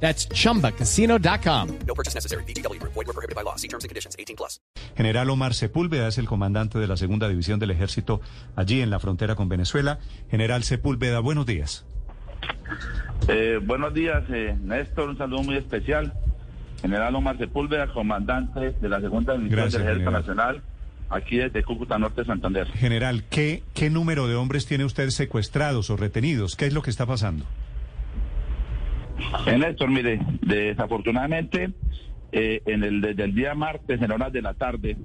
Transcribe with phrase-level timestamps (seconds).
[0.00, 1.68] That's chumbacasino.com.
[1.86, 2.44] No purchase necessary.
[2.44, 2.80] BGW.
[2.82, 3.56] Void were prohibited by law.
[3.56, 4.14] See terms and conditions.
[4.18, 4.60] 18 plus.
[4.96, 8.20] General Omar Sepúlveda es el comandante de la segunda división del ejército
[8.54, 9.98] allí en la frontera con Venezuela.
[10.30, 11.84] General Sepúlveda, buenos días.
[13.28, 15.08] Eh, buenos días, eh, Néstor.
[15.08, 16.12] Un saludo muy especial.
[16.80, 20.22] General Omar Sepúlveda, comandante de la segunda división Gracias, del Ejército general.
[20.22, 20.62] Nacional,
[21.10, 22.66] aquí desde Cúcuta Norte, Santander.
[22.72, 26.54] General, ¿qué, ¿qué número de hombres tiene usted secuestrados o retenidos?
[26.54, 27.44] ¿Qué es lo que está pasando?
[29.46, 31.70] Eh, Néstor, mire, desafortunadamente,
[32.32, 34.96] eh, en el, desde el día martes, en horas de la tarde,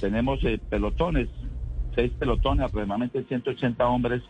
[0.00, 1.28] tenemos eh, pelotones,
[1.94, 4.22] seis pelotones, aproximadamente 180 hombres,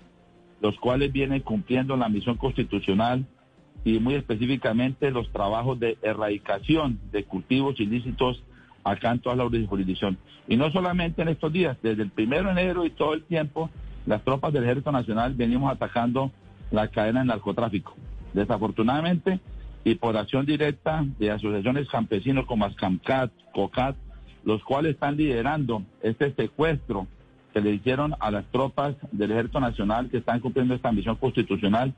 [0.61, 3.25] los cuales vienen cumpliendo la misión constitucional
[3.85, 8.43] y muy específicamente los trabajos de erradicación de cultivos ilícitos
[8.83, 10.19] acá en toda la jurisdicción.
[10.49, 13.71] Y no solamente en estos días, desde el primero de enero y todo el tiempo,
[14.07, 16.33] las tropas del Ejército Nacional venimos atacando
[16.71, 17.95] la cadena de narcotráfico.
[18.33, 19.41] Desafortunadamente,
[19.85, 23.97] y por acción directa de asociaciones campesinos como Ascamcat, COCAT,
[24.45, 27.07] los cuales están liderando este secuestro
[27.53, 31.95] que le hicieron a las tropas del Ejército Nacional que están cumpliendo esta misión constitucional.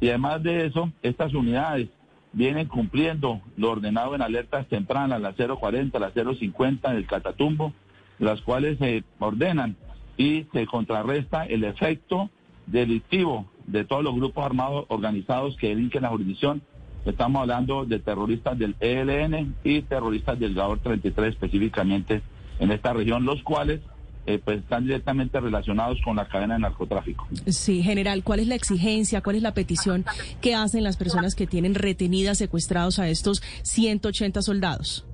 [0.00, 1.88] Y además de eso, estas unidades
[2.32, 7.72] vienen cumpliendo lo ordenado en alertas tempranas, la 040, la 050 del Catatumbo,
[8.18, 9.76] las cuales se ordenan
[10.16, 12.30] y se contrarresta el efecto
[12.66, 16.62] delictivo de todos los grupos armados organizados que delinquen la jurisdicción.
[17.04, 22.22] Estamos hablando de terroristas del ELN y terroristas del GAOR 33 específicamente
[22.58, 23.80] en esta región, los cuales
[24.26, 27.26] eh, pues están directamente relacionados con la cadena de narcotráfico.
[27.46, 30.04] Sí, general, ¿cuál es la exigencia, cuál es la petición
[30.42, 35.06] que hacen las personas que tienen retenidas, secuestrados a estos 180 soldados?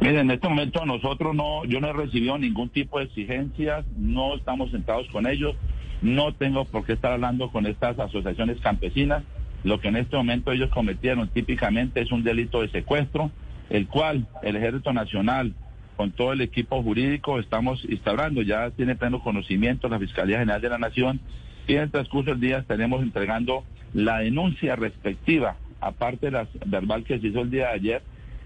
[0.00, 4.34] Miren, en este momento nosotros no, yo no he recibido ningún tipo de exigencias, no
[4.34, 5.54] estamos sentados con ellos,
[6.02, 9.22] no tengo por qué estar hablando con estas asociaciones campesinas.
[9.64, 13.30] Lo que en este momento ellos cometieron típicamente es un delito de secuestro,
[13.70, 15.54] el cual el Ejército Nacional,
[15.96, 18.42] con todo el equipo jurídico, estamos instaurando.
[18.42, 21.20] Ya tiene pleno conocimiento la Fiscalía General de la Nación
[21.66, 27.04] y en el transcurso del día estaremos entregando la denuncia respectiva, aparte de la verbal
[27.04, 28.02] que se hizo el día de ayer,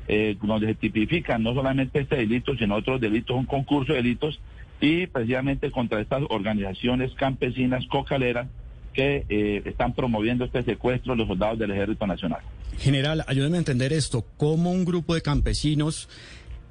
[0.08, 4.40] eh, donde se tipifican no solamente este delito, sino otros delitos, un concurso de delitos,
[4.80, 8.48] y precisamente contra estas organizaciones campesinas cocaleras
[8.92, 12.40] que eh, están promoviendo este secuestro de los soldados del Ejército Nacional.
[12.78, 14.24] General, ayúdeme a entender esto.
[14.36, 16.08] ¿Cómo un grupo de campesinos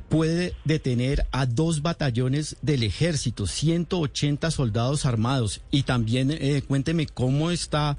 [0.10, 5.62] puede detener a dos batallones del ejército, 180 soldados armados?
[5.72, 7.96] Y también eh, cuénteme cómo está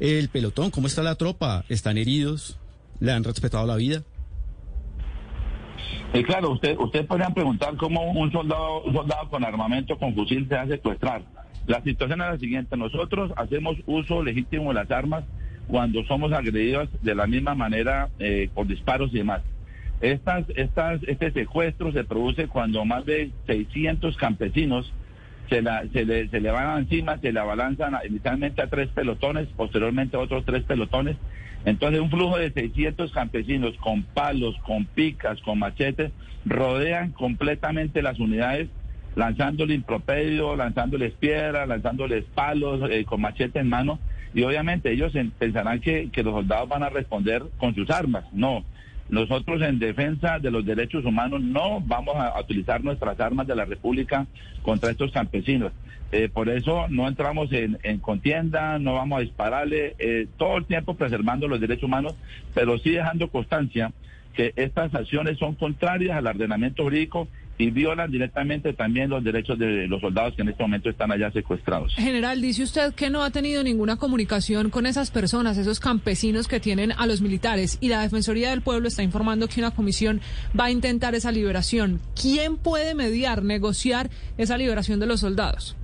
[0.00, 1.64] el pelotón, cómo está la tropa.
[1.68, 2.58] ¿Están heridos?
[3.00, 4.02] ¿Le han respetado la vida?
[6.14, 10.46] Y claro, usted, usted podrían preguntar cómo un soldado, un soldado con armamento, con fusil,
[10.48, 11.22] se hace secuestrar.
[11.66, 15.24] La situación es la siguiente, nosotros hacemos uso legítimo de las armas
[15.68, 19.42] cuando somos agredidos de la misma manera eh, por disparos y demás.
[20.00, 24.92] Estas, estas, este secuestro se produce cuando más de 600 campesinos
[25.48, 28.88] se, la, se, le, se le van encima, se le abalanzan a- inicialmente a tres
[28.88, 31.16] pelotones, posteriormente a otros tres pelotones.
[31.64, 36.10] Entonces un flujo de 600 campesinos con palos, con picas, con machetes,
[36.44, 38.68] rodean completamente las unidades,
[39.14, 43.98] lanzándole impropedio, lanzándoles piedras, lanzándoles palos, eh, con machete en mano.
[44.34, 48.24] Y obviamente ellos en- pensarán que, que los soldados van a responder con sus armas.
[48.32, 48.64] No.
[49.12, 53.66] Nosotros en defensa de los derechos humanos no vamos a, utilizar nuestras armas de la
[53.66, 54.26] República
[54.62, 55.70] contra estos campesinos.
[56.12, 60.64] Eh, por eso no entramos en, en contienda, no vamos a dispararle, eh, todo el
[60.64, 62.14] tiempo preservando los derechos humanos,
[62.54, 63.92] pero sí dejando constancia
[64.32, 67.28] que estas acciones son contrarias al ordenamiento jurídico
[67.62, 71.30] y violan directamente también los derechos de los soldados que en este momento están allá
[71.30, 71.94] secuestrados.
[71.94, 76.58] General, dice usted que no ha tenido ninguna comunicación con esas personas, esos campesinos que
[76.58, 80.20] tienen a los militares y la Defensoría del Pueblo está informando que una comisión
[80.58, 82.00] va a intentar esa liberación.
[82.20, 85.76] ¿Quién puede mediar, negociar esa liberación de los soldados?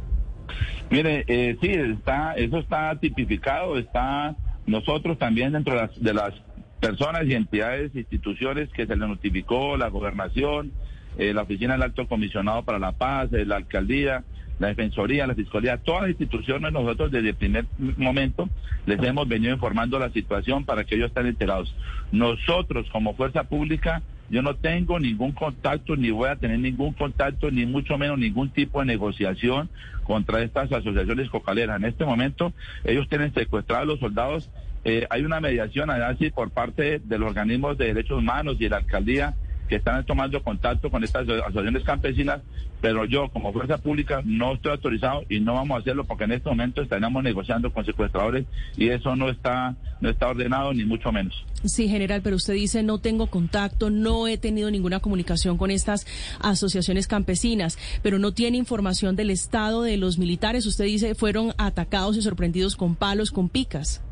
[0.90, 4.34] Mire, eh, sí, está, eso está tipificado, está
[4.66, 6.34] nosotros también dentro de las, de las
[6.80, 10.72] personas y entidades, instituciones que se le notificó, la gobernación,
[11.18, 14.24] eh, la oficina del alto comisionado para la paz, eh, la alcaldía,
[14.58, 17.66] la defensoría, la fiscalía, todas las instituciones, nosotros desde el primer
[17.96, 18.48] momento
[18.86, 21.74] les hemos venido informando la situación para que ellos estén enterados.
[22.10, 27.50] Nosotros como fuerza pública yo no tengo ningún contacto, ni voy a tener ningún contacto,
[27.50, 29.70] ni mucho menos ningún tipo de negociación
[30.04, 31.78] contra estas asociaciones cocaleras.
[31.78, 32.52] En este momento,
[32.84, 34.50] ellos tienen secuestrados a los soldados.
[34.84, 38.64] Eh, hay una mediación allá sí por parte de los organismos de derechos humanos y
[38.64, 39.34] de la alcaldía
[39.68, 42.40] que están tomando contacto con estas asociaciones campesinas,
[42.80, 46.32] pero yo como fuerza pública no estoy autorizado y no vamos a hacerlo porque en
[46.32, 51.12] este momento estaríamos negociando con secuestradores y eso no está no está ordenado ni mucho
[51.12, 51.44] menos.
[51.64, 56.06] Sí, general, pero usted dice no tengo contacto, no he tenido ninguna comunicación con estas
[56.40, 60.66] asociaciones campesinas, pero no tiene información del estado de los militares.
[60.66, 64.02] Usted dice fueron atacados y sorprendidos con palos, con picas.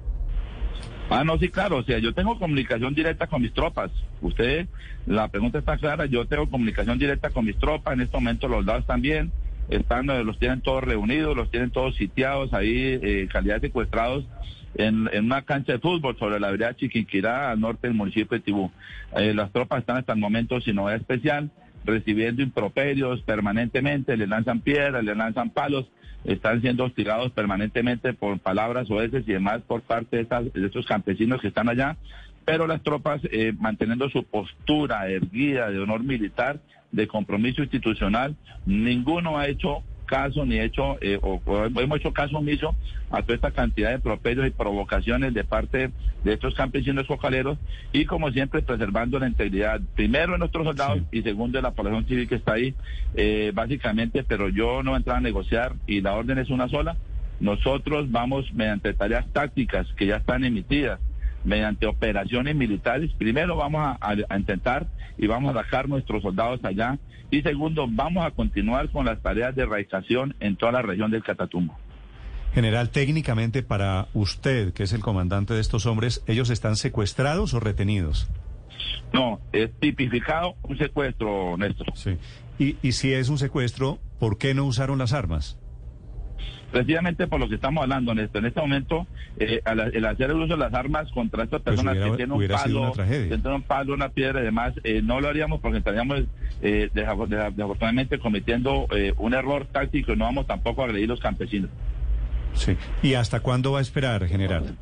[1.08, 1.78] Ah, no, sí, claro.
[1.78, 3.90] O sea, yo tengo comunicación directa con mis tropas.
[4.20, 4.66] Usted,
[5.06, 6.06] la pregunta está clara.
[6.06, 7.94] Yo tengo comunicación directa con mis tropas.
[7.94, 9.30] En este momento los dados también
[9.68, 14.24] están, eh, los tienen todos reunidos, los tienen todos sitiados ahí, eh, calidad secuestrados
[14.74, 18.44] en, en, una cancha de fútbol sobre la vereda Chiquinquirá, al norte del municipio de
[18.44, 18.70] Tibú.
[19.16, 21.50] Eh, las tropas están hasta el momento sin novedad especial,
[21.86, 25.86] recibiendo improperios permanentemente, le lanzan piedras, le lanzan palos
[26.26, 30.66] están siendo hostigados permanentemente por palabras o veces y demás por parte de, estas, de
[30.66, 31.96] estos campesinos que están allá,
[32.44, 36.60] pero las tropas eh, manteniendo su postura erguida de honor militar,
[36.92, 42.74] de compromiso institucional, ninguno ha hecho caso ni hecho eh, o, hemos hecho caso omiso
[43.10, 45.90] a toda esta cantidad de propedios y provocaciones de parte
[46.24, 47.58] de estos campesinos cocaleros
[47.92, 52.06] y como siempre preservando la integridad primero de nuestros soldados y segundo de la población
[52.06, 52.74] civil que está ahí
[53.14, 56.68] eh, básicamente pero yo no voy a entrar a negociar y la orden es una
[56.68, 56.96] sola.
[57.38, 61.00] Nosotros vamos mediante tareas tácticas que ya están emitidas
[61.46, 63.10] mediante operaciones militares.
[63.16, 66.98] Primero vamos a, intentar y vamos a dejar nuestros soldados allá.
[67.30, 71.22] Y segundo, vamos a continuar con las tareas de erradicación en toda la región del
[71.22, 71.78] Catatumbo.
[72.52, 77.60] General, técnicamente para usted, que es el comandante de estos hombres, ¿ellos están secuestrados o
[77.60, 78.28] retenidos?
[79.12, 81.86] No, es tipificado un secuestro, Néstor.
[81.94, 82.16] Sí.
[82.58, 85.58] Y, y si es un secuestro, ¿por qué no usaron las armas?
[86.72, 88.40] Precisamente por lo que estamos hablando, Néstor.
[88.42, 89.06] En este momento,
[89.38, 89.60] eh,
[89.92, 92.92] el hacer el uso de las armas contra estas pues personas que tienen un palo,
[92.92, 96.24] tienen un palo, una piedra y demás, eh, no lo haríamos porque estaríamos
[96.62, 101.20] eh, desafortunadamente cometiendo eh, un error táctico y no vamos tampoco a agredir a los
[101.20, 101.70] campesinos.
[102.54, 102.76] Sí.
[103.02, 104.76] ¿Y hasta cuándo va a esperar, general?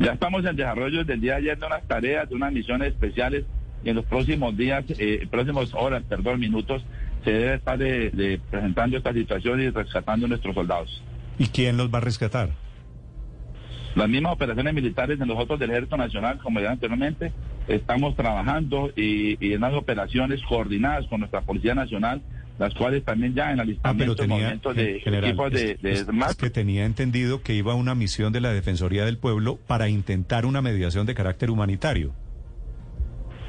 [0.00, 2.88] Ya estamos en desarrollo desde el día de ayer de unas tareas, de unas misiones
[2.88, 3.44] especiales
[3.84, 6.82] y en los próximos días, eh, próximos horas, perdón, minutos,
[7.24, 11.02] se debe estar de, presentando esta situación y rescatando a nuestros soldados.
[11.38, 12.50] ¿Y quién los va a rescatar?
[13.94, 17.32] Las mismas operaciones militares de nosotros del Ejército Nacional, como ya anteriormente,
[17.68, 22.20] estamos trabajando y, y en las operaciones coordinadas con nuestra Policía Nacional,
[22.58, 27.54] las cuales también ya en alistamiento ah, de equipos de, es, que tenía entendido que
[27.54, 32.12] iba una misión de la Defensoría del Pueblo para intentar una mediación de carácter humanitario.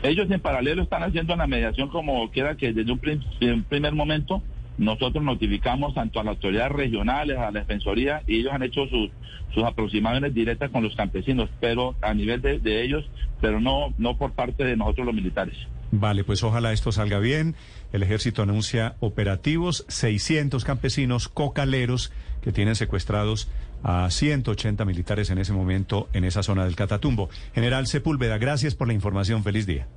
[0.07, 4.43] Ellos en paralelo están haciendo la mediación como quiera que desde un, primer momento
[4.77, 9.09] nosotros notificamos tanto a las autoridades regionales, a la Defensoría, y ellos han hecho sus,
[9.51, 13.03] sus aproximaciones directas con los campesinos, pero a nivel de, ellos,
[13.41, 15.55] pero no, no por parte de nosotros los militares.
[15.91, 17.55] Vale, pues ojalá esto salga bien.
[17.93, 22.11] El ejército anuncia operativos, 600 campesinos cocaleros
[22.41, 23.49] que tienen secuestrados
[23.83, 27.29] a 180 militares en ese momento en esa zona del Catatumbo.
[27.53, 29.43] General Sepúlveda, gracias por la información.
[29.43, 29.87] Feliz día.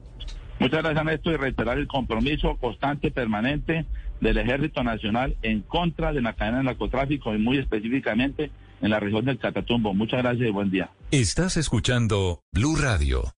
[0.59, 3.87] Muchas gracias, Néstor, y reiterar el compromiso constante, permanente
[4.21, 9.01] del Ejército Nacional en contra de la cadena de narcotráfico y muy específicamente en la
[9.01, 9.95] región del Catatumbo.
[9.95, 10.91] Muchas gracias y buen día.
[11.11, 13.38] Estás escuchando Blue Radio.